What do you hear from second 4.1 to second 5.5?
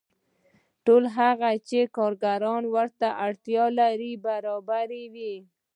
برابروي